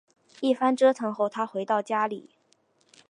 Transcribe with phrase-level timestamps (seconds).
[0.39, 2.31] 一番折腾后她回到家里